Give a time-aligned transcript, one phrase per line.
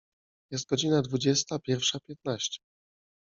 [0.51, 2.59] Jest godzina dwudziesta pierwsza piętnaście.